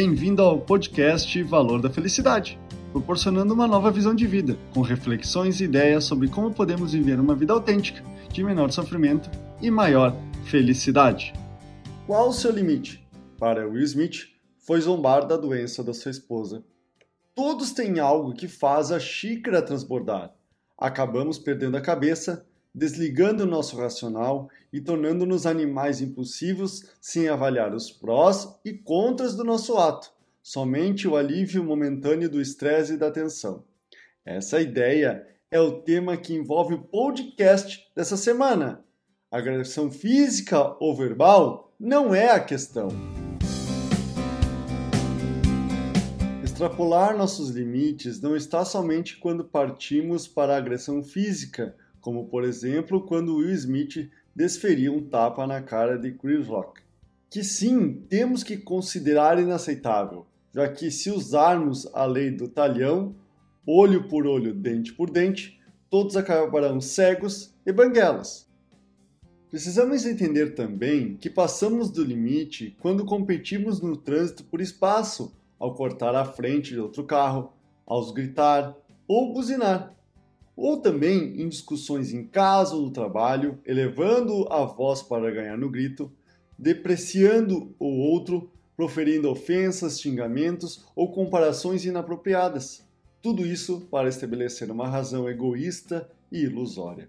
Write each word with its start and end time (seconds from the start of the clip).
Bem-vindo 0.00 0.42
ao 0.42 0.60
podcast 0.60 1.42
Valor 1.42 1.82
da 1.82 1.90
Felicidade, 1.90 2.56
proporcionando 2.92 3.52
uma 3.52 3.66
nova 3.66 3.90
visão 3.90 4.14
de 4.14 4.28
vida, 4.28 4.56
com 4.72 4.80
reflexões 4.80 5.60
e 5.60 5.64
ideias 5.64 6.04
sobre 6.04 6.28
como 6.28 6.54
podemos 6.54 6.92
viver 6.92 7.18
uma 7.18 7.34
vida 7.34 7.52
autêntica, 7.52 8.00
de 8.32 8.44
menor 8.44 8.70
sofrimento 8.70 9.28
e 9.60 9.72
maior 9.72 10.14
felicidade. 10.44 11.32
Qual 12.06 12.28
o 12.28 12.32
seu 12.32 12.52
limite? 12.52 13.04
Para 13.40 13.66
Will 13.66 13.82
Smith, 13.82 14.28
foi 14.64 14.80
zombar 14.80 15.26
da 15.26 15.36
doença 15.36 15.82
da 15.82 15.92
sua 15.92 16.12
esposa. 16.12 16.62
Todos 17.34 17.72
têm 17.72 17.98
algo 17.98 18.34
que 18.34 18.46
faz 18.46 18.92
a 18.92 19.00
xícara 19.00 19.60
transbordar. 19.60 20.32
Acabamos 20.78 21.40
perdendo 21.40 21.76
a 21.76 21.80
cabeça 21.80 22.46
desligando 22.78 23.42
o 23.42 23.46
nosso 23.46 23.76
racional 23.76 24.48
e 24.72 24.80
tornando-nos 24.80 25.46
animais 25.46 26.00
impulsivos 26.00 26.84
sem 27.00 27.28
avaliar 27.28 27.74
os 27.74 27.90
prós 27.90 28.56
e 28.64 28.72
contras 28.72 29.34
do 29.34 29.42
nosso 29.42 29.76
ato, 29.76 30.12
somente 30.40 31.08
o 31.08 31.16
alívio 31.16 31.64
momentâneo 31.64 32.30
do 32.30 32.40
estresse 32.40 32.94
e 32.94 32.96
da 32.96 33.10
tensão. 33.10 33.64
Essa 34.24 34.60
ideia 34.60 35.26
é 35.50 35.58
o 35.58 35.82
tema 35.82 36.16
que 36.16 36.34
envolve 36.34 36.74
o 36.74 36.82
podcast 36.82 37.84
dessa 37.96 38.16
semana. 38.16 38.84
Agressão 39.28 39.90
física 39.90 40.76
ou 40.78 40.94
verbal 40.94 41.72
não 41.80 42.14
é 42.14 42.30
a 42.30 42.40
questão. 42.40 42.88
Extrapolar 46.44 47.16
nossos 47.16 47.50
limites 47.50 48.20
não 48.20 48.36
está 48.36 48.64
somente 48.64 49.16
quando 49.16 49.44
partimos 49.44 50.28
para 50.28 50.54
a 50.54 50.58
agressão 50.58 51.02
física 51.02 51.74
como 52.00 52.28
por 52.28 52.44
exemplo 52.44 53.00
quando 53.02 53.36
Will 53.36 53.52
Smith 53.52 54.10
desferiu 54.34 54.94
um 54.94 55.02
tapa 55.02 55.46
na 55.46 55.60
cara 55.60 55.98
de 55.98 56.12
Chris 56.12 56.46
Rock. 56.46 56.80
Que 57.28 57.42
sim, 57.42 58.04
temos 58.08 58.42
que 58.42 58.56
considerar 58.56 59.38
inaceitável, 59.38 60.26
já 60.54 60.68
que 60.68 60.90
se 60.90 61.10
usarmos 61.10 61.86
a 61.94 62.04
lei 62.04 62.30
do 62.30 62.48
talhão, 62.48 63.14
olho 63.66 64.08
por 64.08 64.26
olho, 64.26 64.54
dente 64.54 64.92
por 64.92 65.10
dente, 65.10 65.60
todos 65.90 66.16
acabarão 66.16 66.80
cegos 66.80 67.54
e 67.66 67.72
banguelas. 67.72 68.48
Precisamos 69.50 70.06
entender 70.06 70.54
também 70.54 71.16
que 71.16 71.28
passamos 71.28 71.90
do 71.90 72.04
limite 72.04 72.76
quando 72.80 73.04
competimos 73.04 73.80
no 73.80 73.96
trânsito 73.96 74.44
por 74.44 74.60
espaço, 74.60 75.34
ao 75.58 75.74
cortar 75.74 76.14
a 76.14 76.24
frente 76.24 76.74
de 76.74 76.80
outro 76.80 77.04
carro, 77.04 77.52
ao 77.86 78.12
gritar 78.12 78.76
ou 79.06 79.32
buzinar 79.32 79.97
ou 80.60 80.78
também 80.78 81.40
em 81.40 81.48
discussões 81.48 82.12
em 82.12 82.24
casa 82.24 82.74
ou 82.74 82.82
no 82.82 82.90
trabalho, 82.90 83.60
elevando 83.64 84.44
a 84.52 84.64
voz 84.64 85.00
para 85.00 85.30
ganhar 85.30 85.56
no 85.56 85.70
grito, 85.70 86.10
depreciando 86.58 87.72
o 87.78 87.86
outro, 87.86 88.50
proferindo 88.76 89.30
ofensas, 89.30 90.00
xingamentos 90.00 90.84
ou 90.96 91.12
comparações 91.12 91.84
inapropriadas. 91.84 92.84
Tudo 93.22 93.46
isso 93.46 93.86
para 93.88 94.08
estabelecer 94.08 94.68
uma 94.68 94.88
razão 94.88 95.28
egoísta 95.30 96.10
e 96.30 96.40
ilusória. 96.40 97.08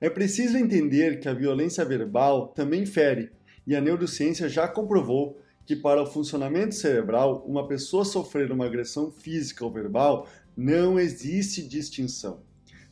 É 0.00 0.08
preciso 0.08 0.56
entender 0.56 1.20
que 1.20 1.28
a 1.28 1.34
violência 1.34 1.84
verbal 1.84 2.48
também 2.48 2.86
fere, 2.86 3.30
e 3.66 3.76
a 3.76 3.82
neurociência 3.82 4.48
já 4.48 4.66
comprovou 4.66 5.38
que, 5.66 5.76
para 5.76 6.02
o 6.02 6.06
funcionamento 6.06 6.74
cerebral, 6.74 7.44
uma 7.46 7.68
pessoa 7.68 8.02
sofrer 8.02 8.50
uma 8.50 8.64
agressão 8.64 9.10
física 9.10 9.62
ou 9.62 9.70
verbal 9.70 10.26
não 10.56 10.98
existe 10.98 11.62
distinção. 11.62 12.40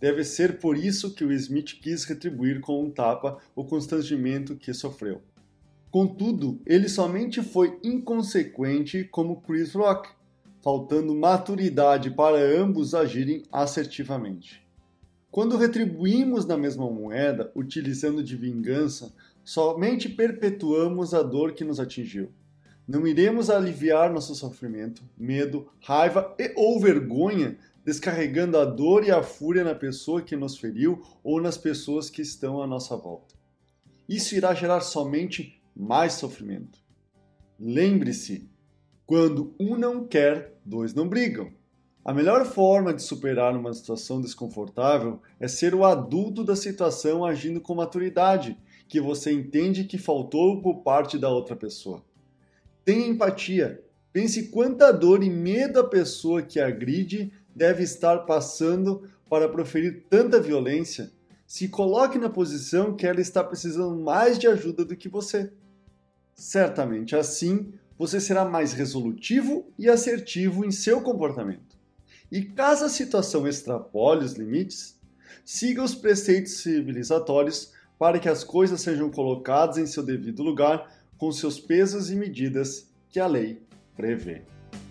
Deve 0.00 0.24
ser 0.24 0.58
por 0.58 0.76
isso 0.76 1.14
que 1.14 1.24
o 1.24 1.32
Smith 1.32 1.78
quis 1.80 2.04
retribuir 2.04 2.60
com 2.60 2.82
um 2.82 2.90
tapa 2.90 3.38
o 3.54 3.64
constrangimento 3.64 4.54
que 4.54 4.74
sofreu. 4.74 5.22
Contudo, 5.90 6.60
ele 6.66 6.88
somente 6.88 7.42
foi 7.42 7.78
inconsequente 7.82 9.04
como 9.04 9.40
Chris 9.40 9.72
Rock, 9.72 10.10
faltando 10.60 11.14
maturidade 11.14 12.10
para 12.10 12.38
ambos 12.38 12.94
agirem 12.94 13.42
assertivamente. 13.50 14.62
Quando 15.30 15.56
retribuímos 15.56 16.44
na 16.44 16.56
mesma 16.56 16.90
moeda, 16.90 17.50
utilizando 17.54 18.22
de 18.22 18.36
vingança, 18.36 19.12
somente 19.44 20.08
perpetuamos 20.08 21.14
a 21.14 21.22
dor 21.22 21.52
que 21.52 21.64
nos 21.64 21.78
atingiu. 21.78 22.30
Não 22.86 23.06
iremos 23.06 23.48
aliviar 23.48 24.12
nosso 24.12 24.34
sofrimento, 24.34 25.02
medo, 25.16 25.68
raiva 25.80 26.34
e 26.38 26.52
ou 26.56 26.80
vergonha 26.80 27.56
descarregando 27.86 28.58
a 28.58 28.64
dor 28.64 29.04
e 29.04 29.12
a 29.12 29.22
fúria 29.22 29.62
na 29.62 29.72
pessoa 29.72 30.20
que 30.20 30.34
nos 30.34 30.58
feriu 30.58 31.00
ou 31.22 31.40
nas 31.40 31.56
pessoas 31.56 32.10
que 32.10 32.20
estão 32.20 32.60
à 32.60 32.66
nossa 32.66 32.96
volta. 32.96 33.36
Isso 34.08 34.34
irá 34.34 34.52
gerar 34.52 34.80
somente 34.80 35.62
mais 35.74 36.14
sofrimento. 36.14 36.80
Lembre-se, 37.60 38.50
quando 39.06 39.54
um 39.58 39.76
não 39.76 40.04
quer, 40.04 40.58
dois 40.64 40.94
não 40.94 41.08
brigam. 41.08 41.52
A 42.04 42.12
melhor 42.12 42.44
forma 42.44 42.92
de 42.92 43.02
superar 43.02 43.56
uma 43.56 43.72
situação 43.72 44.20
desconfortável 44.20 45.22
é 45.38 45.46
ser 45.46 45.72
o 45.72 45.84
adulto 45.84 46.42
da 46.42 46.56
situação 46.56 47.24
agindo 47.24 47.60
com 47.60 47.76
maturidade, 47.76 48.58
que 48.88 49.00
você 49.00 49.32
entende 49.32 49.84
que 49.84 49.96
faltou 49.96 50.60
por 50.60 50.82
parte 50.82 51.16
da 51.18 51.30
outra 51.30 51.54
pessoa. 51.54 52.04
Tenha 52.84 53.06
empatia. 53.06 53.80
Pense 54.12 54.48
quanta 54.48 54.90
dor 54.90 55.22
e 55.22 55.30
medo 55.30 55.78
a 55.78 55.88
pessoa 55.88 56.42
que 56.42 56.58
agride 56.58 57.32
deve 57.56 57.82
estar 57.82 58.18
passando 58.18 59.08
para 59.30 59.48
proferir 59.48 60.04
tanta 60.10 60.38
violência, 60.38 61.10
se 61.46 61.68
coloque 61.68 62.18
na 62.18 62.28
posição 62.28 62.94
que 62.94 63.06
ela 63.06 63.20
está 63.20 63.42
precisando 63.42 63.98
mais 63.98 64.38
de 64.38 64.46
ajuda 64.46 64.84
do 64.84 64.94
que 64.94 65.08
você. 65.08 65.50
Certamente 66.34 67.16
assim 67.16 67.72
você 67.98 68.20
será 68.20 68.44
mais 68.44 68.74
resolutivo 68.74 69.72
e 69.78 69.88
assertivo 69.88 70.66
em 70.66 70.70
seu 70.70 71.00
comportamento. 71.00 71.78
E 72.30 72.42
caso 72.42 72.84
a 72.84 72.90
situação 72.90 73.48
extrapole 73.48 74.22
os 74.22 74.34
limites, 74.34 75.00
siga 75.42 75.82
os 75.82 75.94
preceitos 75.94 76.58
civilizatórios 76.58 77.72
para 77.98 78.18
que 78.18 78.28
as 78.28 78.44
coisas 78.44 78.82
sejam 78.82 79.10
colocadas 79.10 79.78
em 79.78 79.86
seu 79.86 80.02
devido 80.02 80.42
lugar 80.42 80.94
com 81.16 81.32
seus 81.32 81.58
pesos 81.58 82.10
e 82.10 82.16
medidas 82.16 82.90
que 83.08 83.18
a 83.18 83.26
lei 83.26 83.62
prevê. 83.96 84.55